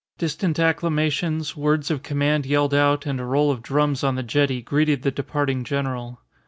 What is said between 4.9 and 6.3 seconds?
the departing general.